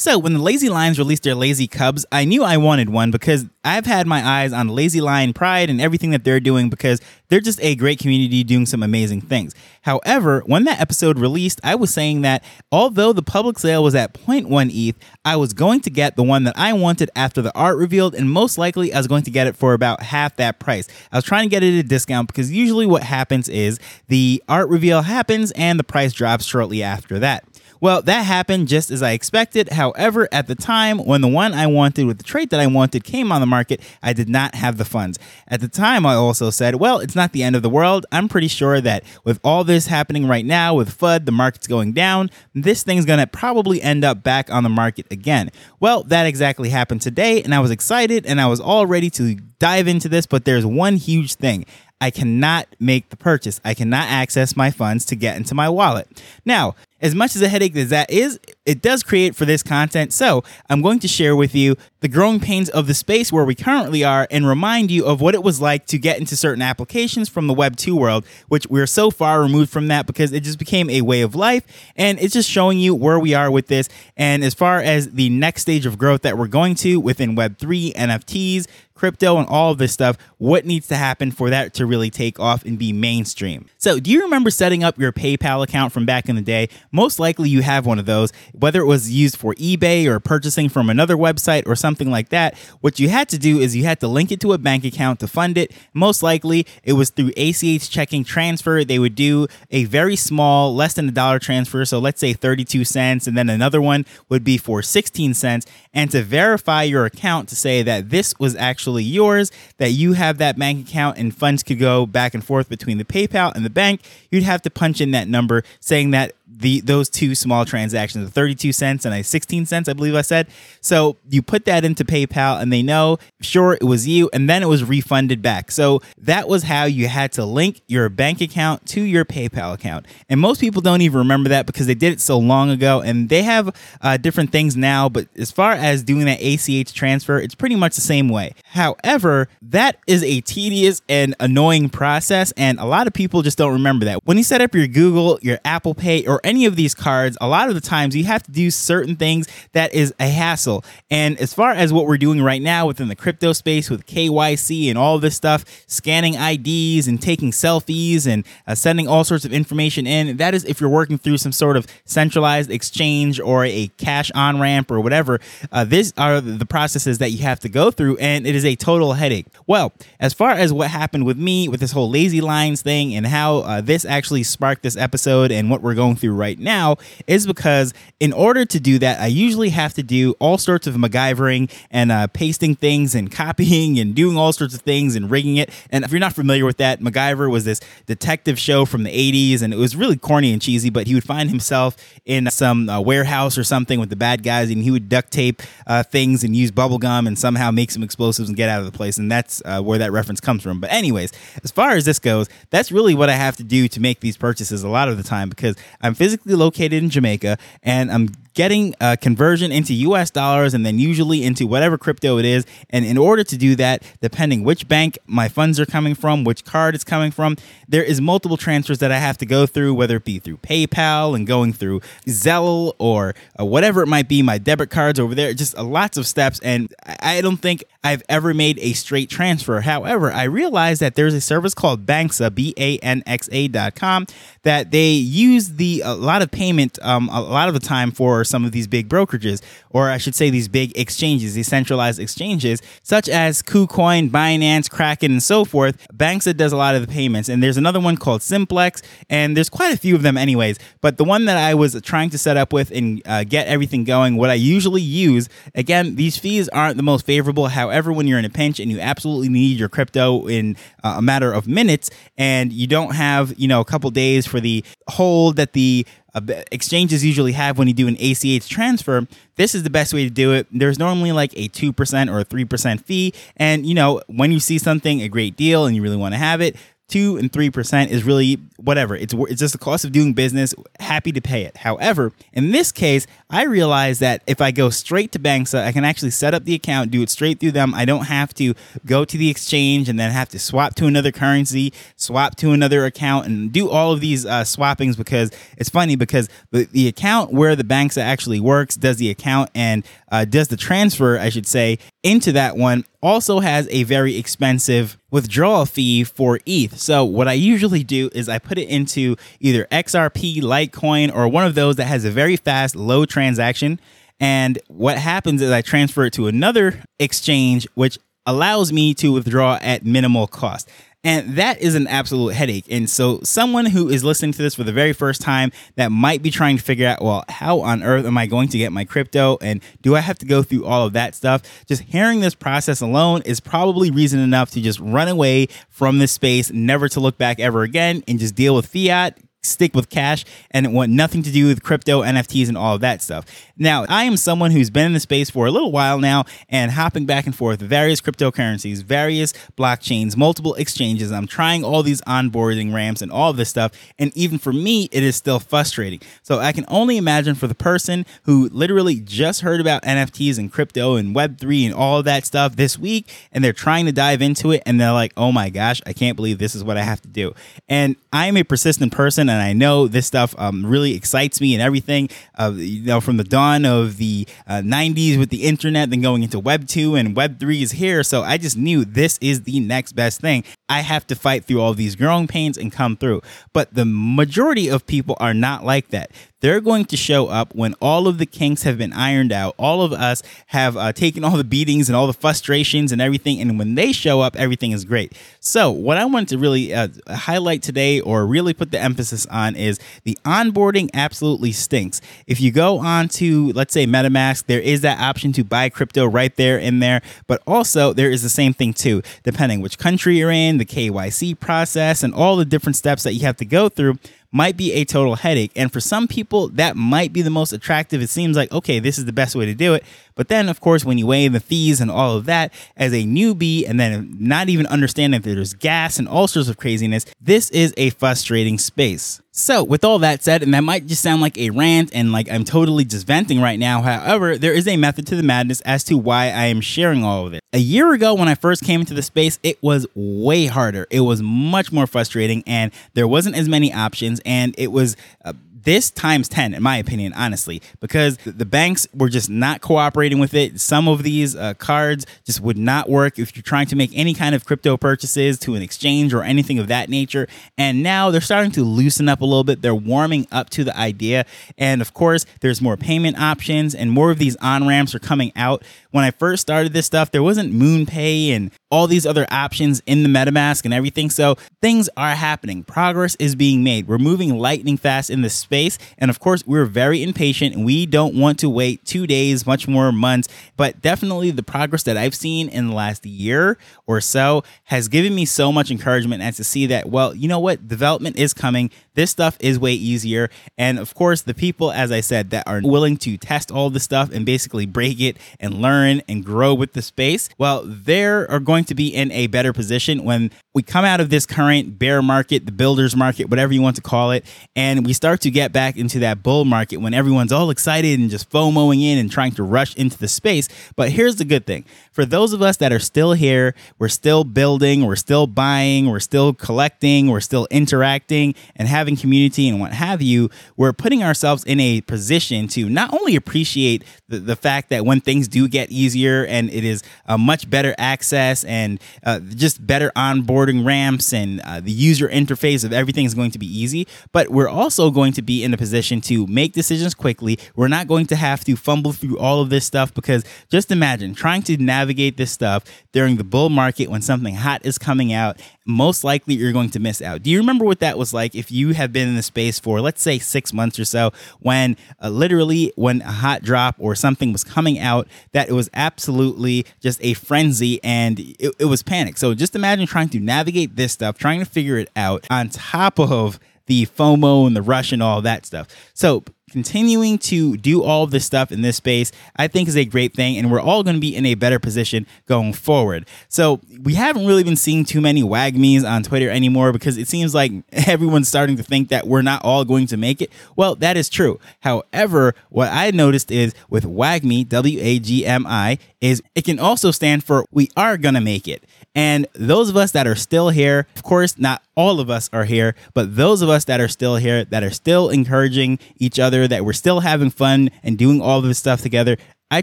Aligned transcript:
So, 0.00 0.16
when 0.16 0.32
the 0.32 0.38
Lazy 0.38 0.68
Lions 0.68 0.96
released 0.96 1.24
their 1.24 1.34
Lazy 1.34 1.66
Cubs, 1.66 2.06
I 2.12 2.24
knew 2.24 2.44
I 2.44 2.56
wanted 2.56 2.88
one 2.88 3.10
because 3.10 3.46
I've 3.64 3.84
had 3.84 4.06
my 4.06 4.24
eyes 4.24 4.52
on 4.52 4.68
Lazy 4.68 5.00
Lion 5.00 5.32
Pride 5.32 5.68
and 5.68 5.80
everything 5.80 6.10
that 6.10 6.22
they're 6.22 6.38
doing 6.38 6.70
because 6.70 7.00
they're 7.26 7.40
just 7.40 7.60
a 7.60 7.74
great 7.74 7.98
community 7.98 8.44
doing 8.44 8.64
some 8.64 8.84
amazing 8.84 9.22
things. 9.22 9.56
However, 9.82 10.44
when 10.46 10.62
that 10.66 10.80
episode 10.80 11.18
released, 11.18 11.60
I 11.64 11.74
was 11.74 11.92
saying 11.92 12.20
that 12.20 12.44
although 12.70 13.12
the 13.12 13.24
public 13.24 13.58
sale 13.58 13.82
was 13.82 13.96
at 13.96 14.14
0.1 14.14 14.70
ETH, 14.72 14.94
I 15.24 15.34
was 15.34 15.52
going 15.52 15.80
to 15.80 15.90
get 15.90 16.14
the 16.14 16.22
one 16.22 16.44
that 16.44 16.56
I 16.56 16.74
wanted 16.74 17.10
after 17.16 17.42
the 17.42 17.52
art 17.58 17.76
revealed, 17.76 18.14
and 18.14 18.30
most 18.30 18.56
likely 18.56 18.94
I 18.94 18.98
was 18.98 19.08
going 19.08 19.24
to 19.24 19.32
get 19.32 19.48
it 19.48 19.56
for 19.56 19.74
about 19.74 20.00
half 20.00 20.36
that 20.36 20.60
price. 20.60 20.86
I 21.10 21.16
was 21.16 21.24
trying 21.24 21.48
to 21.48 21.50
get 21.50 21.64
it 21.64 21.76
at 21.76 21.84
a 21.84 21.88
discount 21.88 22.28
because 22.28 22.52
usually 22.52 22.86
what 22.86 23.02
happens 23.02 23.48
is 23.48 23.80
the 24.06 24.44
art 24.48 24.68
reveal 24.68 25.02
happens 25.02 25.50
and 25.56 25.76
the 25.76 25.84
price 25.84 26.12
drops 26.12 26.44
shortly 26.44 26.84
after 26.84 27.18
that. 27.18 27.44
Well, 27.80 28.02
that 28.02 28.22
happened 28.22 28.68
just 28.68 28.90
as 28.90 29.02
I 29.02 29.12
expected. 29.12 29.70
However, 29.70 30.28
at 30.32 30.46
the 30.46 30.54
time 30.54 30.98
when 30.98 31.20
the 31.20 31.28
one 31.28 31.54
I 31.54 31.66
wanted 31.66 32.06
with 32.06 32.18
the 32.18 32.24
trait 32.24 32.50
that 32.50 32.60
I 32.60 32.66
wanted 32.66 33.04
came 33.04 33.30
on 33.30 33.40
the 33.40 33.46
market, 33.46 33.80
I 34.02 34.12
did 34.12 34.28
not 34.28 34.54
have 34.54 34.78
the 34.78 34.84
funds. 34.84 35.18
At 35.46 35.60
the 35.60 35.68
time, 35.68 36.04
I 36.04 36.14
also 36.14 36.50
said, 36.50 36.76
well, 36.76 36.98
it's 36.98 37.14
not 37.14 37.32
the 37.32 37.42
end 37.42 37.56
of 37.56 37.62
the 37.62 37.70
world. 37.70 38.06
I'm 38.10 38.28
pretty 38.28 38.48
sure 38.48 38.80
that 38.80 39.04
with 39.24 39.38
all 39.44 39.64
this 39.64 39.86
happening 39.86 40.26
right 40.26 40.44
now, 40.44 40.74
with 40.74 40.98
FUD, 40.98 41.24
the 41.24 41.32
market's 41.32 41.66
going 41.66 41.92
down, 41.92 42.30
this 42.54 42.82
thing's 42.82 43.04
going 43.04 43.20
to 43.20 43.26
probably 43.26 43.80
end 43.80 44.04
up 44.04 44.22
back 44.22 44.50
on 44.50 44.62
the 44.62 44.68
market 44.68 45.06
again. 45.10 45.50
Well, 45.80 46.02
that 46.04 46.26
exactly 46.26 46.70
happened 46.70 47.02
today, 47.02 47.42
and 47.42 47.54
I 47.54 47.60
was 47.60 47.70
excited 47.70 48.26
and 48.26 48.40
I 48.40 48.46
was 48.46 48.60
all 48.60 48.86
ready 48.86 49.10
to 49.10 49.36
dive 49.58 49.88
into 49.88 50.08
this, 50.08 50.26
but 50.26 50.44
there's 50.44 50.66
one 50.66 50.96
huge 50.96 51.34
thing. 51.34 51.64
I 52.00 52.10
cannot 52.10 52.68
make 52.78 53.10
the 53.10 53.16
purchase. 53.16 53.60
I 53.64 53.74
cannot 53.74 54.08
access 54.08 54.56
my 54.56 54.70
funds 54.70 55.04
to 55.06 55.16
get 55.16 55.36
into 55.36 55.54
my 55.54 55.68
wallet. 55.68 56.22
Now, 56.44 56.76
as 57.00 57.14
much 57.14 57.36
as 57.36 57.42
a 57.42 57.48
headache 57.48 57.76
as 57.76 57.90
that 57.90 58.10
is, 58.10 58.38
it 58.66 58.82
does 58.82 59.02
create 59.02 59.34
for 59.34 59.44
this 59.44 59.62
content. 59.62 60.12
So 60.12 60.44
I'm 60.68 60.82
going 60.82 60.98
to 61.00 61.08
share 61.08 61.36
with 61.36 61.54
you 61.54 61.76
the 62.00 62.08
growing 62.08 62.40
pains 62.40 62.68
of 62.68 62.86
the 62.86 62.94
space 62.94 63.32
where 63.32 63.44
we 63.44 63.54
currently 63.54 64.04
are 64.04 64.28
and 64.30 64.46
remind 64.46 64.90
you 64.90 65.04
of 65.04 65.20
what 65.20 65.34
it 65.34 65.42
was 65.42 65.60
like 65.60 65.86
to 65.86 65.98
get 65.98 66.18
into 66.18 66.36
certain 66.36 66.62
applications 66.62 67.28
from 67.28 67.46
the 67.46 67.54
Web 67.54 67.76
2 67.76 67.96
world, 67.96 68.24
which 68.48 68.66
we're 68.68 68.86
so 68.86 69.10
far 69.10 69.40
removed 69.40 69.70
from 69.70 69.88
that 69.88 70.06
because 70.06 70.32
it 70.32 70.42
just 70.42 70.58
became 70.58 70.90
a 70.90 71.02
way 71.02 71.22
of 71.22 71.34
life. 71.34 71.64
And 71.96 72.20
it's 72.20 72.34
just 72.34 72.48
showing 72.48 72.78
you 72.78 72.94
where 72.94 73.18
we 73.18 73.34
are 73.34 73.50
with 73.50 73.66
this. 73.66 73.88
And 74.16 74.44
as 74.44 74.54
far 74.54 74.78
as 74.80 75.10
the 75.12 75.28
next 75.30 75.62
stage 75.62 75.86
of 75.86 75.98
growth 75.98 76.22
that 76.22 76.38
we're 76.38 76.46
going 76.46 76.74
to 76.76 77.00
within 77.00 77.34
Web 77.34 77.58
3, 77.58 77.92
NFTs, 77.94 78.66
crypto 78.98 79.38
and 79.38 79.46
all 79.48 79.70
of 79.70 79.78
this 79.78 79.92
stuff, 79.92 80.18
what 80.38 80.66
needs 80.66 80.88
to 80.88 80.96
happen 80.96 81.30
for 81.30 81.48
that 81.50 81.72
to 81.74 81.86
really 81.86 82.10
take 82.10 82.38
off 82.38 82.64
and 82.64 82.78
be 82.78 82.92
mainstream. 82.92 83.66
So, 83.78 84.00
do 84.00 84.10
you 84.10 84.22
remember 84.22 84.50
setting 84.50 84.84
up 84.84 84.98
your 84.98 85.12
PayPal 85.12 85.62
account 85.62 85.92
from 85.92 86.04
back 86.04 86.28
in 86.28 86.36
the 86.36 86.42
day? 86.42 86.68
Most 86.92 87.18
likely 87.18 87.48
you 87.48 87.62
have 87.62 87.86
one 87.86 87.98
of 87.98 88.06
those, 88.06 88.32
whether 88.52 88.80
it 88.80 88.86
was 88.86 89.10
used 89.10 89.36
for 89.36 89.54
eBay 89.54 90.06
or 90.06 90.20
purchasing 90.20 90.68
from 90.68 90.90
another 90.90 91.16
website 91.16 91.66
or 91.66 91.76
something 91.76 92.10
like 92.10 92.28
that. 92.30 92.58
What 92.80 92.98
you 92.98 93.08
had 93.08 93.28
to 93.30 93.38
do 93.38 93.60
is 93.60 93.76
you 93.76 93.84
had 93.84 94.00
to 94.00 94.08
link 94.08 94.32
it 94.32 94.40
to 94.40 94.52
a 94.52 94.58
bank 94.58 94.84
account 94.84 95.20
to 95.20 95.28
fund 95.28 95.56
it. 95.56 95.72
Most 95.94 96.22
likely 96.22 96.66
it 96.82 96.94
was 96.94 97.10
through 97.10 97.30
ACH 97.36 97.88
checking 97.88 98.24
transfer. 98.24 98.84
They 98.84 98.98
would 98.98 99.14
do 99.14 99.46
a 99.70 99.84
very 99.84 100.16
small, 100.16 100.74
less 100.74 100.94
than 100.94 101.08
a 101.08 101.12
dollar 101.12 101.38
transfer. 101.38 101.84
So, 101.84 101.98
let's 101.98 102.20
say 102.20 102.32
32 102.32 102.84
cents, 102.84 103.26
and 103.26 103.38
then 103.38 103.48
another 103.48 103.80
one 103.80 104.04
would 104.28 104.44
be 104.44 104.58
for 104.58 104.82
16 104.82 105.34
cents. 105.34 105.66
And 105.94 106.10
to 106.10 106.22
verify 106.22 106.82
your 106.82 107.04
account 107.04 107.48
to 107.48 107.56
say 107.56 107.82
that 107.82 108.10
this 108.10 108.34
was 108.38 108.56
actually 108.56 108.87
actually 108.88 109.04
yours, 109.04 109.52
that 109.76 109.90
you 109.90 110.14
have 110.14 110.38
that 110.38 110.58
bank 110.58 110.88
account 110.88 111.18
and 111.18 111.36
funds 111.36 111.62
could 111.62 111.78
go 111.78 112.06
back 112.06 112.32
and 112.32 112.42
forth 112.42 112.68
between 112.68 112.96
the 112.96 113.04
PayPal 113.04 113.54
and 113.54 113.64
the 113.64 113.70
bank, 113.70 114.00
you'd 114.30 114.42
have 114.44 114.62
to 114.62 114.70
punch 114.70 115.00
in 115.00 115.10
that 115.10 115.28
number 115.28 115.62
saying 115.80 116.10
that 116.12 116.32
the 116.50 116.80
those 116.80 117.08
two 117.08 117.34
small 117.34 117.64
transactions, 117.64 118.24
the 118.24 118.30
32 118.30 118.72
cents 118.72 119.04
and 119.04 119.14
a 119.14 119.22
16 119.22 119.66
cents, 119.66 119.88
I 119.88 119.92
believe 119.92 120.14
I 120.14 120.22
said. 120.22 120.48
So 120.80 121.16
you 121.28 121.42
put 121.42 121.64
that 121.66 121.84
into 121.84 122.04
PayPal 122.04 122.60
and 122.60 122.72
they 122.72 122.82
know, 122.82 123.18
sure, 123.40 123.74
it 123.74 123.84
was 123.84 124.08
you, 124.08 124.30
and 124.32 124.48
then 124.48 124.62
it 124.62 124.66
was 124.66 124.84
refunded 124.84 125.42
back. 125.42 125.70
So 125.70 126.00
that 126.18 126.48
was 126.48 126.64
how 126.64 126.84
you 126.84 127.08
had 127.08 127.32
to 127.32 127.44
link 127.44 127.80
your 127.86 128.08
bank 128.08 128.40
account 128.40 128.86
to 128.86 129.02
your 129.02 129.24
PayPal 129.24 129.74
account. 129.74 130.06
And 130.28 130.40
most 130.40 130.60
people 130.60 130.82
don't 130.82 131.02
even 131.02 131.18
remember 131.18 131.48
that 131.50 131.66
because 131.66 131.86
they 131.86 131.94
did 131.94 132.12
it 132.12 132.20
so 132.20 132.38
long 132.38 132.70
ago 132.70 133.00
and 133.00 133.28
they 133.28 133.42
have 133.42 133.74
uh, 134.00 134.16
different 134.16 134.50
things 134.50 134.76
now. 134.76 135.08
But 135.08 135.28
as 135.36 135.50
far 135.50 135.72
as 135.72 136.02
doing 136.02 136.24
that 136.24 136.40
ACH 136.40 136.92
transfer, 136.92 137.38
it's 137.38 137.54
pretty 137.54 137.76
much 137.76 137.94
the 137.94 138.00
same 138.00 138.28
way. 138.28 138.54
However, 138.64 139.48
that 139.62 139.98
is 140.06 140.22
a 140.22 140.40
tedious 140.40 141.02
and 141.08 141.34
annoying 141.40 141.88
process, 141.88 142.52
and 142.56 142.78
a 142.78 142.84
lot 142.84 143.06
of 143.06 143.12
people 143.12 143.42
just 143.42 143.58
don't 143.58 143.72
remember 143.72 144.04
that. 144.06 144.24
When 144.24 144.36
you 144.36 144.44
set 144.44 144.60
up 144.60 144.74
your 144.74 144.86
Google, 144.86 145.38
your 145.42 145.58
Apple 145.64 145.94
Pay, 145.94 146.26
or 146.26 146.37
any 146.44 146.66
of 146.66 146.76
these 146.76 146.94
cards, 146.94 147.36
a 147.40 147.48
lot 147.48 147.68
of 147.68 147.74
the 147.74 147.80
times 147.80 148.16
you 148.16 148.24
have 148.24 148.42
to 148.44 148.50
do 148.50 148.70
certain 148.70 149.16
things 149.16 149.46
that 149.72 149.94
is 149.94 150.14
a 150.18 150.28
hassle. 150.28 150.84
And 151.10 151.38
as 151.38 151.54
far 151.54 151.72
as 151.72 151.92
what 151.92 152.06
we're 152.06 152.18
doing 152.18 152.42
right 152.42 152.62
now 152.62 152.86
within 152.86 153.08
the 153.08 153.16
crypto 153.16 153.52
space 153.52 153.90
with 153.90 154.06
KYC 154.06 154.88
and 154.88 154.98
all 154.98 155.18
this 155.18 155.36
stuff, 155.36 155.64
scanning 155.86 156.34
IDs 156.34 157.06
and 157.08 157.20
taking 157.20 157.50
selfies 157.50 158.26
and 158.26 158.44
uh, 158.66 158.74
sending 158.74 159.08
all 159.08 159.24
sorts 159.24 159.44
of 159.44 159.52
information 159.52 160.06
in, 160.06 160.36
that 160.36 160.54
is 160.54 160.64
if 160.64 160.80
you're 160.80 160.90
working 160.90 161.18
through 161.18 161.38
some 161.38 161.52
sort 161.52 161.76
of 161.76 161.86
centralized 162.04 162.70
exchange 162.70 163.40
or 163.40 163.64
a 163.64 163.88
cash 163.98 164.30
on 164.34 164.60
ramp 164.60 164.90
or 164.90 165.00
whatever. 165.00 165.40
Uh, 165.72 165.84
these 165.84 166.12
are 166.16 166.40
the 166.40 166.66
processes 166.66 167.18
that 167.18 167.30
you 167.30 167.38
have 167.38 167.60
to 167.60 167.68
go 167.68 167.90
through, 167.90 168.16
and 168.18 168.46
it 168.46 168.54
is 168.54 168.64
a 168.64 168.76
total 168.76 169.14
headache. 169.14 169.46
Well, 169.66 169.92
as 170.20 170.32
far 170.32 170.50
as 170.50 170.72
what 170.72 170.90
happened 170.90 171.26
with 171.26 171.38
me 171.38 171.68
with 171.68 171.80
this 171.80 171.92
whole 171.92 172.10
Lazy 172.10 172.40
Lions 172.40 172.82
thing 172.82 173.14
and 173.14 173.26
how 173.26 173.58
uh, 173.58 173.80
this 173.80 174.04
actually 174.04 174.42
sparked 174.42 174.82
this 174.82 174.96
episode 174.96 175.52
and 175.52 175.70
what 175.70 175.82
we're 175.82 175.94
going 175.94 176.16
through 176.16 176.27
right 176.34 176.58
now 176.58 176.96
is 177.26 177.46
because 177.46 177.94
in 178.20 178.32
order 178.32 178.64
to 178.64 178.80
do 178.80 178.98
that, 178.98 179.20
I 179.20 179.26
usually 179.26 179.70
have 179.70 179.94
to 179.94 180.02
do 180.02 180.34
all 180.38 180.58
sorts 180.58 180.86
of 180.86 180.94
MacGyvering 180.94 181.70
and 181.90 182.12
uh, 182.12 182.26
pasting 182.28 182.74
things 182.74 183.14
and 183.14 183.30
copying 183.38 183.98
and 183.98 184.14
doing 184.14 184.36
all 184.36 184.52
sorts 184.52 184.74
of 184.74 184.80
things 184.80 185.16
and 185.16 185.30
rigging 185.30 185.56
it. 185.56 185.70
And 185.90 186.04
if 186.04 186.10
you're 186.10 186.20
not 186.20 186.34
familiar 186.34 186.64
with 186.64 186.78
that, 186.78 187.00
MacGyver 187.00 187.50
was 187.50 187.64
this 187.64 187.80
detective 188.06 188.58
show 188.58 188.84
from 188.84 189.04
the 189.04 189.10
80s 189.10 189.62
and 189.62 189.72
it 189.72 189.76
was 189.76 189.96
really 189.96 190.16
corny 190.16 190.52
and 190.52 190.60
cheesy, 190.60 190.90
but 190.90 191.06
he 191.06 191.14
would 191.14 191.24
find 191.24 191.50
himself 191.50 191.96
in 192.24 192.50
some 192.50 192.88
uh, 192.88 193.00
warehouse 193.00 193.56
or 193.56 193.64
something 193.64 194.00
with 194.00 194.10
the 194.10 194.16
bad 194.16 194.42
guys 194.42 194.70
and 194.70 194.82
he 194.82 194.90
would 194.90 195.08
duct 195.08 195.30
tape 195.30 195.62
uh, 195.86 196.02
things 196.02 196.44
and 196.44 196.54
use 196.54 196.70
bubble 196.70 196.98
gum 196.98 197.26
and 197.26 197.38
somehow 197.38 197.70
make 197.70 197.90
some 197.90 198.02
explosives 198.02 198.48
and 198.48 198.56
get 198.56 198.68
out 198.68 198.80
of 198.80 198.86
the 198.86 198.96
place. 198.96 199.18
And 199.18 199.30
that's 199.30 199.62
uh, 199.64 199.80
where 199.82 199.98
that 199.98 200.12
reference 200.12 200.40
comes 200.40 200.62
from. 200.62 200.80
But, 200.80 200.92
anyways, 200.92 201.32
as 201.62 201.70
far 201.70 201.90
as 201.90 202.04
this 202.04 202.18
goes, 202.18 202.48
that's 202.70 202.92
really 202.92 203.14
what 203.14 203.28
I 203.28 203.34
have 203.34 203.56
to 203.56 203.64
do 203.64 203.88
to 203.88 204.00
make 204.00 204.20
these 204.20 204.36
purchases 204.36 204.82
a 204.82 204.88
lot 204.88 205.08
of 205.08 205.16
the 205.16 205.22
time 205.22 205.48
because 205.48 205.76
I'm 206.00 206.14
physically 206.18 206.54
located 206.54 206.94
in 206.94 207.10
Jamaica 207.10 207.56
and 207.82 208.10
I'm 208.10 208.28
getting 208.58 208.92
a 209.00 209.16
conversion 209.16 209.70
into 209.70 209.94
US 209.94 210.32
dollars 210.32 210.74
and 210.74 210.84
then 210.84 210.98
usually 210.98 211.44
into 211.44 211.64
whatever 211.64 211.96
crypto 211.96 212.38
it 212.38 212.44
is. 212.44 212.66
And 212.90 213.04
in 213.04 213.16
order 213.16 213.44
to 213.44 213.56
do 213.56 213.76
that, 213.76 214.02
depending 214.20 214.64
which 214.64 214.88
bank 214.88 215.16
my 215.28 215.48
funds 215.48 215.78
are 215.78 215.86
coming 215.86 216.16
from, 216.16 216.42
which 216.42 216.64
card 216.64 216.96
it's 216.96 217.04
coming 217.04 217.30
from, 217.30 217.56
there 217.86 218.02
is 218.02 218.20
multiple 218.20 218.56
transfers 218.56 218.98
that 218.98 219.12
I 219.12 219.18
have 219.18 219.38
to 219.38 219.46
go 219.46 219.64
through, 219.64 219.94
whether 219.94 220.16
it 220.16 220.24
be 220.24 220.40
through 220.40 220.56
PayPal 220.56 221.36
and 221.36 221.46
going 221.46 221.72
through 221.72 222.00
Zelle 222.26 222.94
or 222.98 223.36
uh, 223.60 223.64
whatever 223.64 224.02
it 224.02 224.08
might 224.08 224.28
be, 224.28 224.42
my 224.42 224.58
debit 224.58 224.90
cards 224.90 225.20
over 225.20 225.36
there, 225.36 225.54
just 225.54 225.78
uh, 225.78 225.84
lots 225.84 226.16
of 226.16 226.26
steps. 226.26 226.58
And 226.58 226.92
I 227.20 227.40
don't 227.40 227.58
think 227.58 227.84
I've 228.02 228.24
ever 228.28 228.52
made 228.54 228.80
a 228.80 228.92
straight 228.92 229.30
transfer. 229.30 229.82
However, 229.82 230.32
I 230.32 230.44
realized 230.44 231.00
that 231.00 231.14
there's 231.14 231.34
a 231.34 231.40
service 231.40 231.74
called 231.74 232.06
Banxa, 232.06 232.52
B 232.52 232.74
A 232.76 232.98
N 232.98 233.22
X 233.24 233.48
A.com, 233.52 234.26
that 234.62 234.90
they 234.90 235.10
use 235.12 235.74
the 235.74 236.02
a 236.12 236.14
lot 236.14 236.42
of 236.42 236.50
payment 236.50 236.98
um, 237.02 237.28
a 237.30 237.40
lot 237.40 237.68
of 237.68 237.74
the 237.74 237.80
time 237.80 238.10
for 238.10 238.44
some 238.44 238.64
of 238.64 238.72
these 238.72 238.86
big 238.86 239.08
brokerages, 239.08 239.62
or 239.90 240.10
I 240.10 240.18
should 240.18 240.34
say 240.34 240.50
these 240.50 240.68
big 240.68 240.96
exchanges, 240.98 241.54
these 241.54 241.68
centralized 241.68 242.18
exchanges, 242.18 242.80
such 243.02 243.28
as 243.28 243.62
KuCoin, 243.62 244.30
Binance, 244.30 244.90
Kraken, 244.90 245.32
and 245.32 245.42
so 245.42 245.64
forth. 245.64 246.06
Banxa 246.12 246.48
that 246.48 246.56
does 246.56 246.72
a 246.72 246.76
lot 246.76 246.94
of 246.94 247.02
the 247.02 247.08
payments, 247.08 247.48
and 247.48 247.62
there's 247.62 247.76
another 247.76 248.00
one 248.00 248.16
called 248.16 248.42
Simplex, 248.42 249.02
and 249.28 249.56
there's 249.56 249.68
quite 249.68 249.92
a 249.92 249.98
few 249.98 250.14
of 250.14 250.22
them, 250.22 250.36
anyways. 250.36 250.78
But 251.00 251.18
the 251.18 251.24
one 251.24 251.44
that 251.44 251.56
I 251.56 251.74
was 251.74 252.00
trying 252.02 252.30
to 252.30 252.38
set 252.38 252.56
up 252.56 252.72
with 252.72 252.90
and 252.90 253.22
uh, 253.26 253.44
get 253.44 253.66
everything 253.66 254.04
going, 254.04 254.36
what 254.36 254.50
I 254.50 254.54
usually 254.54 255.02
use, 255.02 255.48
again, 255.74 256.16
these 256.16 256.38
fees 256.38 256.68
aren't 256.70 256.96
the 256.96 257.02
most 257.02 257.26
favorable. 257.26 257.68
However, 257.68 258.12
when 258.12 258.26
you're 258.26 258.38
in 258.38 258.44
a 258.44 258.50
pinch 258.50 258.80
and 258.80 258.90
you 258.90 258.98
absolutely 258.98 259.50
need 259.50 259.78
your 259.78 259.88
crypto 259.88 260.46
in 260.46 260.76
uh, 261.04 261.16
a 261.18 261.22
matter 261.22 261.52
of 261.52 261.68
minutes, 261.68 262.10
and 262.38 262.72
you 262.72 262.86
don't 262.86 263.14
have, 263.14 263.54
you 263.58 263.68
know, 263.68 263.80
a 263.80 263.84
couple 263.84 264.10
days 264.10 264.46
for 264.46 264.60
the 264.60 264.84
hold 265.08 265.56
that 265.56 265.74
the 265.74 265.97
exchanges 266.34 267.24
usually 267.24 267.52
have 267.52 267.78
when 267.78 267.88
you 267.88 267.94
do 267.94 268.08
an 268.08 268.16
ACH 268.20 268.68
transfer, 268.68 269.26
this 269.56 269.74
is 269.74 269.82
the 269.82 269.90
best 269.90 270.12
way 270.12 270.24
to 270.24 270.30
do 270.30 270.52
it. 270.52 270.66
There's 270.70 270.98
normally 270.98 271.32
like 271.32 271.52
a 271.54 271.68
2% 271.68 272.32
or 272.32 272.40
a 272.40 272.44
3% 272.44 273.00
fee. 273.00 273.34
And, 273.56 273.86
you 273.86 273.94
know, 273.94 274.22
when 274.26 274.52
you 274.52 274.60
see 274.60 274.78
something, 274.78 275.22
a 275.22 275.28
great 275.28 275.56
deal, 275.56 275.86
and 275.86 275.96
you 275.96 276.02
really 276.02 276.16
want 276.16 276.34
to 276.34 276.38
have 276.38 276.60
it, 276.60 276.76
two 277.08 277.36
and 277.38 277.52
three 277.52 277.70
percent 277.70 278.10
is 278.10 278.22
really 278.22 278.58
whatever. 278.76 279.16
It's 279.16 279.34
it's 279.34 279.60
just 279.60 279.72
the 279.72 279.78
cost 279.78 280.04
of 280.04 280.12
doing 280.12 280.34
business. 280.34 280.74
Happy 281.00 281.32
to 281.32 281.40
pay 281.40 281.64
it. 281.64 281.78
However, 281.78 282.32
in 282.52 282.70
this 282.70 282.92
case, 282.92 283.26
I 283.50 283.64
realize 283.64 284.18
that 284.18 284.42
if 284.46 284.60
I 284.60 284.70
go 284.70 284.90
straight 284.90 285.32
to 285.32 285.38
Banxa, 285.38 285.84
I 285.84 285.92
can 285.92 286.04
actually 286.04 286.30
set 286.30 286.54
up 286.54 286.64
the 286.64 286.74
account, 286.74 287.10
do 287.10 287.22
it 287.22 287.30
straight 287.30 287.60
through 287.60 287.72
them. 287.72 287.94
I 287.94 288.04
don't 288.04 288.26
have 288.26 288.52
to 288.54 288.74
go 289.06 289.24
to 289.24 289.38
the 289.38 289.48
exchange 289.48 290.08
and 290.08 290.20
then 290.20 290.30
have 290.30 290.50
to 290.50 290.58
swap 290.58 290.94
to 290.96 291.06
another 291.06 291.32
currency, 291.32 291.92
swap 292.16 292.56
to 292.56 292.72
another 292.72 293.04
account, 293.04 293.46
and 293.46 293.72
do 293.72 293.88
all 293.88 294.12
of 294.12 294.20
these 294.20 294.44
uh, 294.44 294.62
swappings 294.64 295.16
because 295.16 295.50
it's 295.76 295.88
funny 295.88 296.14
because 296.14 296.48
the, 296.70 296.84
the 296.84 297.08
account 297.08 297.52
where 297.52 297.74
the 297.74 297.84
Banxa 297.84 298.22
actually 298.22 298.60
works 298.60 298.96
does 298.96 299.16
the 299.16 299.30
account 299.30 299.70
and 299.74 300.04
uh, 300.30 300.44
does 300.44 300.68
the 300.68 300.76
transfer, 300.76 301.38
I 301.38 301.48
should 301.48 301.66
say, 301.66 301.98
into 302.22 302.52
that 302.52 302.76
one 302.76 303.04
also 303.22 303.60
has 303.60 303.88
a 303.90 304.02
very 304.04 304.36
expensive 304.36 305.18
withdrawal 305.30 305.86
fee 305.86 306.24
for 306.24 306.60
ETH. 306.66 306.98
So 306.98 307.24
what 307.24 307.48
I 307.48 307.54
usually 307.54 308.04
do 308.04 308.30
is 308.32 308.48
I 308.48 308.58
put 308.58 308.78
it 308.78 308.88
into 308.88 309.36
either 309.60 309.86
XRP, 309.86 310.60
Litecoin, 310.62 311.34
or 311.34 311.48
one 311.48 311.66
of 311.66 311.74
those 311.74 311.96
that 311.96 312.06
has 312.06 312.24
a 312.24 312.30
very 312.30 312.56
fast, 312.56 312.94
low 312.94 313.24
transaction. 313.24 314.00
And 314.40 314.78
what 314.88 315.18
happens 315.18 315.62
is 315.62 315.70
I 315.70 315.82
transfer 315.82 316.24
it 316.24 316.32
to 316.34 316.46
another 316.46 317.02
exchange, 317.18 317.88
which 317.94 318.18
allows 318.46 318.92
me 318.92 319.12
to 319.14 319.32
withdraw 319.32 319.78
at 319.82 320.06
minimal 320.06 320.46
cost. 320.46 320.88
And 321.28 321.56
that 321.56 321.82
is 321.82 321.94
an 321.94 322.06
absolute 322.06 322.54
headache. 322.54 322.86
And 322.90 323.08
so, 323.08 323.40
someone 323.42 323.84
who 323.84 324.08
is 324.08 324.24
listening 324.24 324.52
to 324.52 324.62
this 324.62 324.74
for 324.74 324.82
the 324.82 324.94
very 324.94 325.12
first 325.12 325.42
time 325.42 325.72
that 325.96 326.10
might 326.10 326.40
be 326.40 326.50
trying 326.50 326.78
to 326.78 326.82
figure 326.82 327.06
out, 327.06 327.20
well, 327.20 327.44
how 327.50 327.80
on 327.80 328.02
earth 328.02 328.24
am 328.24 328.38
I 328.38 328.46
going 328.46 328.68
to 328.68 328.78
get 328.78 328.92
my 328.92 329.04
crypto? 329.04 329.58
And 329.60 329.82
do 330.00 330.16
I 330.16 330.20
have 330.20 330.38
to 330.38 330.46
go 330.46 330.62
through 330.62 330.86
all 330.86 331.06
of 331.06 331.12
that 331.12 331.34
stuff? 331.34 331.60
Just 331.86 332.00
hearing 332.04 332.40
this 332.40 332.54
process 332.54 333.02
alone 333.02 333.42
is 333.42 333.60
probably 333.60 334.10
reason 334.10 334.40
enough 334.40 334.70
to 334.70 334.80
just 334.80 335.00
run 335.00 335.28
away 335.28 335.68
from 335.90 336.18
this 336.18 336.32
space, 336.32 336.72
never 336.72 337.10
to 337.10 337.20
look 337.20 337.36
back 337.36 337.60
ever 337.60 337.82
again, 337.82 338.24
and 338.26 338.38
just 338.38 338.54
deal 338.54 338.74
with 338.74 338.86
fiat, 338.86 339.38
stick 339.68 339.94
with 339.94 340.08
cash 340.08 340.44
and 340.70 340.92
want 340.92 341.12
nothing 341.12 341.42
to 341.42 341.50
do 341.50 341.66
with 341.66 341.82
crypto, 341.82 342.22
NFTs, 342.22 342.68
and 342.68 342.76
all 342.76 342.94
of 342.94 343.00
that 343.02 343.22
stuff. 343.22 343.44
Now, 343.76 344.06
I 344.08 344.24
am 344.24 344.36
someone 344.36 344.70
who's 344.70 344.90
been 344.90 345.06
in 345.06 345.12
the 345.12 345.20
space 345.20 345.50
for 345.50 345.66
a 345.66 345.70
little 345.70 345.92
while 345.92 346.18
now 346.18 346.44
and 346.68 346.90
hopping 346.90 347.26
back 347.26 347.46
and 347.46 347.54
forth 347.54 347.80
various 347.80 348.20
cryptocurrencies, 348.20 349.02
various 349.02 349.52
blockchains, 349.76 350.36
multiple 350.36 350.74
exchanges. 350.74 351.30
I'm 351.30 351.46
trying 351.46 351.84
all 351.84 352.02
these 352.02 352.20
onboarding 352.22 352.92
ramps 352.92 353.22
and 353.22 353.30
all 353.30 353.52
this 353.52 353.68
stuff. 353.68 353.92
And 354.18 354.36
even 354.36 354.58
for 354.58 354.72
me, 354.72 355.08
it 355.12 355.22
is 355.22 355.36
still 355.36 355.60
frustrating. 355.60 356.20
So 356.42 356.58
I 356.58 356.72
can 356.72 356.84
only 356.88 357.16
imagine 357.16 357.54
for 357.54 357.66
the 357.66 357.74
person 357.74 358.26
who 358.44 358.68
literally 358.70 359.20
just 359.20 359.60
heard 359.60 359.80
about 359.80 360.02
NFTs 360.02 360.58
and 360.58 360.72
crypto 360.72 361.14
and 361.14 361.34
Web3 361.34 361.86
and 361.86 361.94
all 361.94 362.22
that 362.22 362.46
stuff 362.46 362.76
this 362.76 362.98
week, 362.98 363.30
and 363.52 363.62
they're 363.62 363.72
trying 363.72 364.06
to 364.06 364.12
dive 364.12 364.42
into 364.42 364.72
it, 364.72 364.82
and 364.86 365.00
they're 365.00 365.12
like, 365.12 365.32
oh 365.36 365.52
my 365.52 365.70
gosh, 365.70 366.00
I 366.06 366.12
can't 366.12 366.36
believe 366.36 366.58
this 366.58 366.74
is 366.74 366.82
what 366.82 366.96
I 366.96 367.02
have 367.02 367.20
to 367.22 367.28
do. 367.28 367.54
And 367.88 368.16
I'm 368.32 368.56
a 368.56 368.62
persistent 368.64 369.12
person, 369.12 369.48
and 369.48 369.57
I 369.60 369.72
know 369.72 370.08
this 370.08 370.26
stuff 370.26 370.54
um, 370.58 370.84
really 370.84 371.14
excites 371.14 371.60
me 371.60 371.74
and 371.74 371.82
everything. 371.82 372.28
Uh, 372.58 372.72
you 372.74 373.02
know, 373.02 373.20
from 373.20 373.36
the 373.36 373.44
dawn 373.44 373.84
of 373.84 374.16
the 374.16 374.46
uh, 374.66 374.82
90s 374.84 375.38
with 375.38 375.50
the 375.50 375.64
internet, 375.64 376.10
then 376.10 376.20
going 376.20 376.42
into 376.42 376.58
Web 376.58 376.86
2 376.86 377.14
and 377.14 377.36
Web 377.36 377.58
3 377.58 377.82
is 377.82 377.92
here. 377.92 378.22
So 378.22 378.42
I 378.42 378.58
just 378.58 378.76
knew 378.76 379.04
this 379.04 379.38
is 379.40 379.62
the 379.62 379.80
next 379.80 380.12
best 380.12 380.40
thing. 380.40 380.64
I 380.88 381.00
have 381.00 381.26
to 381.28 381.36
fight 381.36 381.64
through 381.64 381.80
all 381.80 381.94
these 381.94 382.16
growing 382.16 382.46
pains 382.46 382.78
and 382.78 382.92
come 382.92 383.16
through. 383.16 383.42
But 383.72 383.94
the 383.94 384.04
majority 384.04 384.88
of 384.88 385.06
people 385.06 385.36
are 385.38 385.54
not 385.54 385.84
like 385.84 386.08
that. 386.08 386.30
They're 386.60 386.80
going 386.80 387.04
to 387.06 387.16
show 387.16 387.46
up 387.46 387.72
when 387.74 387.94
all 388.00 388.26
of 388.26 388.38
the 388.38 388.46
kinks 388.46 388.82
have 388.82 388.98
been 388.98 389.12
ironed 389.12 389.52
out. 389.52 389.76
All 389.78 390.02
of 390.02 390.12
us 390.12 390.42
have 390.68 390.96
uh, 390.96 391.12
taken 391.12 391.44
all 391.44 391.56
the 391.56 391.62
beatings 391.62 392.08
and 392.08 392.16
all 392.16 392.26
the 392.26 392.32
frustrations 392.32 393.12
and 393.12 393.20
everything. 393.20 393.60
And 393.60 393.78
when 393.78 393.94
they 393.94 394.10
show 394.10 394.40
up, 394.40 394.56
everything 394.56 394.90
is 394.90 395.04
great. 395.04 395.34
So, 395.60 395.90
what 395.92 396.16
I 396.16 396.24
wanted 396.24 396.48
to 396.48 396.58
really 396.58 396.92
uh, 396.92 397.08
highlight 397.28 397.82
today 397.82 398.20
or 398.20 398.44
really 398.44 398.74
put 398.74 398.90
the 398.90 399.00
emphasis 399.00 399.46
on 399.46 399.76
is 399.76 400.00
the 400.24 400.36
onboarding 400.44 401.10
absolutely 401.14 401.70
stinks. 401.70 402.20
If 402.48 402.60
you 402.60 402.72
go 402.72 402.98
on 402.98 403.28
to, 403.28 403.70
let's 403.72 403.94
say, 403.94 404.06
MetaMask, 404.06 404.66
there 404.66 404.80
is 404.80 405.02
that 405.02 405.20
option 405.20 405.52
to 405.52 405.64
buy 405.64 405.88
crypto 405.88 406.26
right 406.26 406.54
there 406.56 406.78
in 406.78 406.98
there. 406.98 407.22
But 407.46 407.62
also, 407.68 408.12
there 408.12 408.30
is 408.32 408.42
the 408.42 408.48
same 408.48 408.72
thing 408.72 408.94
too, 408.94 409.22
depending 409.44 409.80
which 409.80 409.96
country 409.96 410.38
you're 410.38 410.50
in, 410.50 410.77
the 410.78 410.86
KYC 410.86 411.58
process, 411.58 412.22
and 412.22 412.34
all 412.34 412.56
the 412.56 412.64
different 412.64 412.96
steps 412.96 413.22
that 413.24 413.34
you 413.34 413.40
have 413.40 413.56
to 413.58 413.64
go 413.64 413.88
through 413.88 414.18
might 414.50 414.76
be 414.76 414.92
a 414.92 415.04
total 415.04 415.34
headache. 415.34 415.72
And 415.76 415.92
for 415.92 416.00
some 416.00 416.26
people, 416.26 416.68
that 416.70 416.96
might 416.96 417.32
be 417.32 417.42
the 417.42 417.50
most 417.50 417.72
attractive. 417.72 418.22
It 418.22 418.30
seems 418.30 418.56
like, 418.56 418.72
okay, 418.72 418.98
this 418.98 419.18
is 419.18 419.26
the 419.26 419.32
best 419.32 419.54
way 419.54 419.66
to 419.66 419.74
do 419.74 419.94
it. 419.94 420.04
But 420.38 420.46
then, 420.46 420.68
of 420.68 420.80
course, 420.80 421.04
when 421.04 421.18
you 421.18 421.26
weigh 421.26 421.46
in 421.46 421.52
the 421.52 421.58
fees 421.58 422.00
and 422.00 422.12
all 422.12 422.36
of 422.36 422.44
that 422.44 422.72
as 422.96 423.12
a 423.12 423.24
newbie, 423.24 423.84
and 423.88 423.98
then 423.98 424.36
not 424.38 424.68
even 424.68 424.86
understanding 424.86 425.40
that 425.40 425.52
there's 425.52 425.74
gas 425.74 426.20
and 426.20 426.28
all 426.28 426.46
sorts 426.46 426.68
of 426.68 426.76
craziness, 426.76 427.26
this 427.40 427.70
is 427.70 427.92
a 427.96 428.10
frustrating 428.10 428.78
space. 428.78 429.42
So, 429.50 429.82
with 429.82 430.04
all 430.04 430.20
that 430.20 430.44
said, 430.44 430.62
and 430.62 430.72
that 430.74 430.84
might 430.84 431.06
just 431.06 431.20
sound 431.20 431.42
like 431.42 431.58
a 431.58 431.70
rant 431.70 432.10
and 432.14 432.30
like 432.30 432.48
I'm 432.48 432.62
totally 432.62 433.04
just 433.04 433.26
venting 433.26 433.60
right 433.60 433.78
now, 433.78 434.00
however, 434.00 434.56
there 434.56 434.72
is 434.72 434.86
a 434.86 434.96
method 434.96 435.26
to 435.26 435.36
the 435.36 435.42
madness 435.42 435.80
as 435.80 436.04
to 436.04 436.16
why 436.16 436.44
I 436.44 436.66
am 436.66 436.80
sharing 436.80 437.24
all 437.24 437.44
of 437.44 437.54
it. 437.54 437.60
A 437.72 437.78
year 437.78 438.12
ago, 438.12 438.34
when 438.34 438.46
I 438.46 438.54
first 438.54 438.84
came 438.84 439.00
into 439.00 439.14
the 439.14 439.22
space, 439.22 439.58
it 439.64 439.82
was 439.82 440.06
way 440.14 440.66
harder. 440.66 441.08
It 441.10 441.20
was 441.20 441.42
much 441.42 441.90
more 441.90 442.06
frustrating, 442.06 442.62
and 442.68 442.92
there 443.14 443.26
wasn't 443.26 443.56
as 443.56 443.68
many 443.68 443.92
options, 443.92 444.40
and 444.46 444.76
it 444.78 444.92
was 444.92 445.16
uh, 445.44 445.54
this 445.84 446.10
times 446.10 446.48
10 446.48 446.74
in 446.74 446.82
my 446.82 446.96
opinion 446.96 447.32
honestly 447.34 447.80
because 448.00 448.36
the 448.44 448.64
banks 448.64 449.06
were 449.14 449.28
just 449.28 449.50
not 449.50 449.80
cooperating 449.80 450.38
with 450.38 450.54
it. 450.54 450.80
Some 450.80 451.08
of 451.08 451.22
these 451.22 451.54
uh, 451.54 451.74
cards 451.74 452.26
just 452.44 452.60
would 452.60 452.78
not 452.78 453.08
work 453.08 453.38
if 453.38 453.56
you're 453.56 453.62
trying 453.62 453.86
to 453.86 453.96
make 453.96 454.10
any 454.14 454.34
kind 454.34 454.54
of 454.54 454.64
crypto 454.64 454.96
purchases 454.96 455.58
to 455.60 455.74
an 455.74 455.82
exchange 455.82 456.34
or 456.34 456.42
anything 456.42 456.78
of 456.78 456.88
that 456.88 457.08
nature. 457.08 457.48
And 457.76 458.02
now 458.02 458.30
they're 458.30 458.40
starting 458.40 458.72
to 458.72 458.84
loosen 458.84 459.28
up 459.28 459.40
a 459.40 459.44
little 459.44 459.64
bit. 459.64 459.82
They're 459.82 459.94
warming 459.94 460.46
up 460.50 460.70
to 460.70 460.84
the 460.84 460.96
idea. 460.96 461.44
And 461.76 462.00
of 462.00 462.14
course 462.14 462.46
there's 462.60 462.80
more 462.80 462.96
payment 462.96 463.38
options 463.38 463.94
and 463.94 464.10
more 464.10 464.30
of 464.30 464.38
these 464.38 464.56
on 464.56 464.86
ramps 464.86 465.14
are 465.14 465.20
coming 465.20 465.52
out. 465.56 465.82
When 466.10 466.24
i 466.24 466.30
first 466.30 466.62
started 466.62 466.92
this 466.92 467.06
stuff 467.06 467.30
there 467.30 467.42
wasn't 467.42 467.72
moonpay 467.72 468.48
and 468.50 468.70
all 468.90 469.06
these 469.06 469.26
other 469.26 469.46
options 469.50 470.02
in 470.06 470.22
the 470.22 470.28
metamask 470.28 470.84
and 470.84 470.94
everything. 470.94 471.30
So 471.30 471.56
things 471.82 472.08
are 472.16 472.34
happening. 472.34 472.84
Progress 472.84 473.36
is 473.38 473.54
being 473.54 473.84
made. 473.84 474.08
We're 474.08 474.18
moving 474.18 474.58
lightning 474.58 474.96
fast 474.96 475.30
in 475.30 475.42
the 475.42 475.50
space. 475.68 475.98
And 476.16 476.30
of 476.30 476.40
course, 476.40 476.66
we're 476.66 476.86
very 476.86 477.22
impatient 477.22 477.76
we 477.84 478.06
don't 478.06 478.34
want 478.34 478.58
to 478.60 478.70
wait 478.70 479.04
two 479.04 479.26
days, 479.26 479.66
much 479.66 479.86
more 479.86 480.10
months. 480.12 480.48
But 480.76 481.02
definitely 481.02 481.50
the 481.50 481.62
progress 481.62 482.02
that 482.04 482.16
I've 482.16 482.34
seen 482.34 482.68
in 482.68 482.88
the 482.88 482.94
last 482.94 483.26
year 483.26 483.76
or 484.06 484.20
so 484.22 484.64
has 484.84 485.08
given 485.08 485.34
me 485.34 485.44
so 485.44 485.70
much 485.70 485.90
encouragement 485.90 486.42
and 486.42 486.54
to 486.56 486.64
see 486.64 486.86
that, 486.86 487.08
well, 487.08 487.34
you 487.34 487.48
know 487.48 487.60
what? 487.60 487.86
Development 487.86 488.36
is 488.36 488.54
coming. 488.54 488.90
This 489.14 489.30
stuff 489.30 489.58
is 489.60 489.78
way 489.78 489.92
easier. 489.92 490.48
And 490.78 490.98
of 490.98 491.14
course, 491.14 491.42
the 491.42 491.54
people, 491.54 491.92
as 491.92 492.10
I 492.10 492.20
said, 492.20 492.50
that 492.50 492.66
are 492.66 492.80
willing 492.82 493.16
to 493.18 493.36
test 493.36 493.70
all 493.70 493.90
the 493.90 494.00
stuff 494.00 494.30
and 494.32 494.46
basically 494.46 494.86
break 494.86 495.20
it 495.20 495.36
and 495.60 495.82
learn 495.82 496.22
and 496.28 496.44
grow 496.44 496.72
with 496.72 496.92
the 496.94 497.02
space, 497.02 497.48
well, 497.58 497.82
they 497.84 498.24
are 498.24 498.60
going 498.60 498.84
to 498.84 498.94
be 498.94 499.08
in 499.08 499.30
a 499.32 499.46
better 499.48 499.72
position 499.72 500.24
when 500.24 500.50
we 500.74 500.82
come 500.82 501.04
out 501.04 501.20
of 501.20 501.28
this 501.28 501.44
current 501.44 501.98
bear 501.98 502.22
market, 502.22 502.64
the 502.64 502.72
builder's 502.72 503.16
market, 503.16 503.50
whatever 503.50 503.72
you 503.72 503.82
want 503.82 503.96
to 503.96 504.02
call 504.02 504.30
it, 504.30 504.44
and 504.76 505.04
we 505.04 505.12
start 505.12 505.40
to 505.40 505.50
get 505.50 505.57
back 505.66 505.96
into 505.96 506.20
that 506.20 506.44
bull 506.44 506.64
market 506.64 506.98
when 506.98 507.12
everyone's 507.12 507.50
all 507.50 507.70
excited 507.70 508.20
and 508.20 508.30
just 508.30 508.48
FOMOing 508.50 509.02
in 509.02 509.18
and 509.18 509.30
trying 509.30 509.50
to 509.52 509.64
rush 509.64 509.96
into 509.96 510.16
the 510.16 510.28
space. 510.28 510.68
But 510.94 511.10
here's 511.10 511.36
the 511.36 511.44
good 511.44 511.66
thing 511.66 511.84
for 512.12 512.24
those 512.24 512.52
of 512.52 512.62
us 512.62 512.76
that 512.78 512.92
are 512.92 512.98
still 512.98 513.32
here, 513.32 513.74
we're 513.98 514.08
still 514.08 514.44
building, 514.44 515.04
we're 515.04 515.16
still 515.16 515.46
buying, 515.46 516.08
we're 516.08 516.20
still 516.20 516.52
collecting, 516.52 517.30
we're 517.30 517.40
still 517.40 517.66
interacting 517.70 518.54
and 518.76 518.88
having 518.88 519.16
community 519.16 519.68
and 519.68 519.80
what 519.80 519.92
have 519.92 520.22
you, 520.22 520.50
we're 520.76 520.92
putting 520.92 521.22
ourselves 521.22 521.64
in 521.64 521.80
a 521.80 522.00
position 522.02 522.68
to 522.68 522.88
not 522.88 523.12
only 523.12 523.36
appreciate 523.36 524.04
the, 524.28 524.38
the 524.38 524.56
fact 524.56 524.90
that 524.90 525.04
when 525.04 525.20
things 525.20 525.48
do 525.48 525.68
get 525.68 525.90
easier 525.90 526.44
and 526.46 526.70
it 526.70 526.84
is 526.84 527.02
a 527.26 527.38
much 527.38 527.70
better 527.70 527.94
access 527.98 528.64
and 528.64 529.00
uh, 529.24 529.40
just 529.40 529.86
better 529.86 530.10
onboarding 530.16 530.84
ramps 530.84 531.32
and 531.32 531.60
uh, 531.60 531.80
the 531.80 531.92
user 531.92 532.28
interface 532.28 532.84
of 532.84 532.92
everything 532.92 533.24
is 533.24 533.34
going 533.34 533.50
to 533.50 533.58
be 533.58 533.66
easy, 533.66 534.06
but 534.32 534.48
we're 534.48 534.68
also 534.68 535.10
going 535.10 535.32
to 535.32 535.42
be 535.48 535.64
in 535.64 535.72
a 535.72 535.78
position 535.78 536.20
to 536.20 536.46
make 536.46 536.74
decisions 536.74 537.14
quickly. 537.14 537.58
We're 537.74 537.88
not 537.88 538.06
going 538.06 538.26
to 538.26 538.36
have 538.36 538.66
to 538.66 538.76
fumble 538.76 539.14
through 539.14 539.38
all 539.38 539.62
of 539.62 539.70
this 539.70 539.86
stuff 539.86 540.12
because 540.12 540.44
just 540.68 540.92
imagine 540.92 541.34
trying 541.34 541.62
to 541.62 541.78
navigate 541.78 542.36
this 542.36 542.52
stuff 542.52 542.84
during 543.12 543.36
the 543.38 543.44
bull 543.44 543.70
market 543.70 544.10
when 544.10 544.20
something 544.20 544.56
hot 544.56 544.84
is 544.84 544.98
coming 544.98 545.32
out. 545.32 545.58
Most 545.86 546.22
likely 546.22 546.54
you're 546.54 546.74
going 546.74 546.90
to 546.90 547.00
miss 547.00 547.22
out. 547.22 547.42
Do 547.42 547.48
you 547.48 547.58
remember 547.60 547.86
what 547.86 548.00
that 548.00 548.18
was 548.18 548.34
like 548.34 548.54
if 548.54 548.70
you 548.70 548.92
have 548.92 549.10
been 549.10 549.26
in 549.26 549.36
the 549.36 549.42
space 549.42 549.78
for, 549.78 550.02
let's 550.02 550.20
say, 550.20 550.38
six 550.38 550.74
months 550.74 550.98
or 550.98 551.06
so, 551.06 551.32
when 551.60 551.96
uh, 552.22 552.28
literally 552.28 552.92
when 552.96 553.22
a 553.22 553.32
hot 553.32 553.62
drop 553.62 553.96
or 553.98 554.14
something 554.14 554.52
was 554.52 554.64
coming 554.64 554.98
out, 554.98 555.28
that 555.52 555.70
it 555.70 555.72
was 555.72 555.88
absolutely 555.94 556.84
just 557.00 557.18
a 557.22 557.32
frenzy 557.32 558.04
and 558.04 558.38
it, 558.38 558.74
it 558.78 558.84
was 558.84 559.02
panic. 559.02 559.38
So 559.38 559.54
just 559.54 559.74
imagine 559.74 560.06
trying 560.06 560.28
to 560.28 560.40
navigate 560.40 560.96
this 560.96 561.12
stuff, 561.12 561.38
trying 561.38 561.60
to 561.60 561.66
figure 561.66 561.96
it 561.96 562.10
out 562.14 562.46
on 562.50 562.68
top 562.68 563.18
of 563.18 563.58
the 563.88 564.06
FOMO 564.06 564.66
and 564.66 564.76
the 564.76 564.82
rush 564.82 565.12
and 565.12 565.22
all 565.22 565.42
that 565.42 565.66
stuff. 565.66 565.88
So 566.14 566.44
continuing 566.68 567.38
to 567.38 567.76
do 567.76 568.02
all 568.02 568.24
of 568.24 568.30
this 568.30 568.44
stuff 568.44 568.72
in 568.72 568.82
this 568.82 568.96
space, 568.96 569.32
I 569.56 569.68
think 569.68 569.88
is 569.88 569.96
a 569.96 570.04
great 570.04 570.34
thing. 570.34 570.56
And 570.56 570.70
we're 570.70 570.80
all 570.80 571.02
going 571.02 571.16
to 571.16 571.20
be 571.20 571.34
in 571.34 571.46
a 571.46 571.54
better 571.54 571.78
position 571.78 572.26
going 572.46 572.72
forward. 572.72 573.26
So 573.48 573.80
we 574.02 574.14
haven't 574.14 574.46
really 574.46 574.64
been 574.64 574.76
seeing 574.76 575.04
too 575.04 575.20
many 575.20 575.42
WAGMIs 575.42 576.08
on 576.08 576.22
Twitter 576.22 576.50
anymore 576.50 576.92
because 576.92 577.18
it 577.18 577.28
seems 577.28 577.54
like 577.54 577.72
everyone's 577.92 578.48
starting 578.48 578.76
to 578.76 578.82
think 578.82 579.08
that 579.08 579.26
we're 579.26 579.42
not 579.42 579.64
all 579.64 579.84
going 579.84 580.06
to 580.08 580.16
make 580.16 580.40
it. 580.40 580.50
Well, 580.76 580.94
that 580.96 581.16
is 581.16 581.28
true. 581.28 581.58
However, 581.80 582.54
what 582.70 582.90
I 582.92 583.10
noticed 583.10 583.50
is 583.50 583.74
with 583.88 584.04
WAGMI, 584.04 584.68
W 584.68 584.98
A 585.00 585.18
G 585.18 585.46
M 585.46 585.66
I, 585.66 585.98
is 586.20 586.42
it 586.54 586.64
can 586.64 586.78
also 586.78 587.10
stand 587.10 587.44
for 587.44 587.64
we 587.70 587.88
are 587.96 588.16
going 588.16 588.34
to 588.34 588.40
make 588.40 588.66
it. 588.66 588.82
And 589.14 589.46
those 589.54 589.88
of 589.88 589.96
us 589.96 590.12
that 590.12 590.26
are 590.26 590.36
still 590.36 590.68
here, 590.68 591.06
of 591.16 591.22
course, 591.22 591.58
not 591.58 591.82
all 591.96 592.20
of 592.20 592.30
us 592.30 592.48
are 592.52 592.64
here, 592.64 592.94
but 593.14 593.36
those 593.36 593.62
of 593.62 593.68
us 593.68 593.84
that 593.86 594.00
are 594.00 594.08
still 594.08 594.36
here, 594.36 594.64
that 594.66 594.84
are 594.84 594.90
still 594.90 595.28
encouraging 595.28 595.98
each 596.18 596.38
other, 596.38 596.57
that 596.66 596.84
we're 596.84 596.92
still 596.92 597.20
having 597.20 597.50
fun 597.50 597.90
and 598.02 598.18
doing 598.18 598.40
all 598.40 598.60
this 598.60 598.78
stuff 598.78 599.02
together, 599.02 599.36
I 599.70 599.82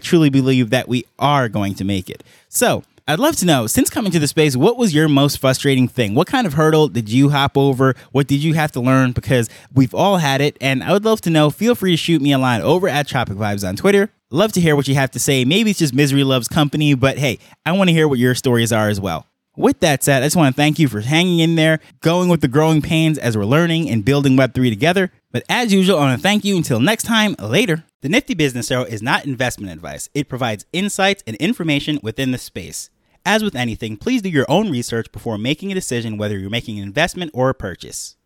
truly 0.00 0.28
believe 0.28 0.70
that 0.70 0.88
we 0.88 1.06
are 1.18 1.48
going 1.48 1.74
to 1.76 1.84
make 1.84 2.10
it. 2.10 2.24
So, 2.48 2.82
I'd 3.08 3.20
love 3.20 3.36
to 3.36 3.46
know, 3.46 3.68
since 3.68 3.88
coming 3.88 4.10
to 4.10 4.18
the 4.18 4.26
space, 4.26 4.56
what 4.56 4.76
was 4.76 4.92
your 4.92 5.08
most 5.08 5.38
frustrating 5.38 5.86
thing? 5.86 6.16
What 6.16 6.26
kind 6.26 6.44
of 6.44 6.54
hurdle 6.54 6.88
did 6.88 7.08
you 7.08 7.28
hop 7.28 7.56
over? 7.56 7.94
What 8.10 8.26
did 8.26 8.42
you 8.42 8.54
have 8.54 8.72
to 8.72 8.80
learn? 8.80 9.12
Because 9.12 9.48
we've 9.72 9.94
all 9.94 10.16
had 10.16 10.40
it, 10.40 10.56
and 10.60 10.82
I 10.82 10.92
would 10.92 11.04
love 11.04 11.20
to 11.20 11.30
know. 11.30 11.50
Feel 11.50 11.76
free 11.76 11.92
to 11.92 11.96
shoot 11.96 12.20
me 12.20 12.32
a 12.32 12.38
line 12.38 12.62
over 12.62 12.88
at 12.88 13.06
Tropic 13.06 13.36
Vibes 13.36 13.66
on 13.66 13.76
Twitter. 13.76 14.10
Love 14.30 14.50
to 14.54 14.60
hear 14.60 14.74
what 14.74 14.88
you 14.88 14.96
have 14.96 15.12
to 15.12 15.20
say. 15.20 15.44
Maybe 15.44 15.70
it's 15.70 15.78
just 15.78 15.94
misery 15.94 16.24
loves 16.24 16.48
company, 16.48 16.94
but 16.94 17.16
hey, 17.16 17.38
I 17.64 17.70
want 17.70 17.90
to 17.90 17.94
hear 17.94 18.08
what 18.08 18.18
your 18.18 18.34
stories 18.34 18.72
are 18.72 18.88
as 18.88 19.00
well. 19.00 19.24
With 19.56 19.78
that 19.80 20.02
said, 20.02 20.24
I 20.24 20.26
just 20.26 20.34
want 20.34 20.56
to 20.56 20.60
thank 20.60 20.80
you 20.80 20.88
for 20.88 21.00
hanging 21.00 21.38
in 21.38 21.54
there, 21.54 21.78
going 22.00 22.28
with 22.28 22.40
the 22.40 22.48
growing 22.48 22.82
pains 22.82 23.18
as 23.18 23.36
we're 23.38 23.44
learning 23.44 23.88
and 23.88 24.04
building 24.04 24.36
Web3 24.36 24.68
together. 24.68 25.12
But 25.36 25.44
as 25.50 25.70
usual, 25.70 25.98
I 25.98 26.06
want 26.06 26.18
to 26.18 26.22
thank 26.22 26.46
you 26.46 26.56
until 26.56 26.80
next 26.80 27.02
time, 27.02 27.36
later. 27.38 27.84
The 28.00 28.08
Nifty 28.08 28.32
Business 28.32 28.70
Arrow 28.70 28.84
is 28.84 29.02
not 29.02 29.26
investment 29.26 29.70
advice, 29.70 30.08
it 30.14 30.30
provides 30.30 30.64
insights 30.72 31.22
and 31.26 31.36
information 31.36 32.00
within 32.02 32.30
the 32.30 32.38
space. 32.38 32.88
As 33.26 33.44
with 33.44 33.54
anything, 33.54 33.98
please 33.98 34.22
do 34.22 34.30
your 34.30 34.46
own 34.48 34.70
research 34.70 35.12
before 35.12 35.36
making 35.36 35.70
a 35.70 35.74
decision 35.74 36.16
whether 36.16 36.38
you're 36.38 36.48
making 36.48 36.78
an 36.78 36.84
investment 36.84 37.32
or 37.34 37.50
a 37.50 37.54
purchase. 37.54 38.14